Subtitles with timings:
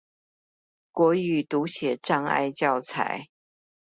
[0.93, 3.29] 國語讀寫障礙教材